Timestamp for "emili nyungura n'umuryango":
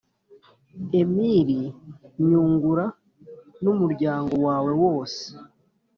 0.99-4.31